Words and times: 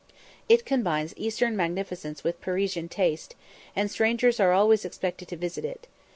It 0.49 0.65
combines 0.65 1.13
Eastern 1.15 1.55
magnificence 1.55 2.23
with 2.23 2.41
Parisian 2.41 2.89
taste, 2.89 3.35
and 3.75 3.91
strangers 3.91 4.39
are 4.39 4.51
always 4.51 4.83
expected 4.83 5.27
to 5.27 5.35
visit 5.37 5.63
it. 5.63 5.85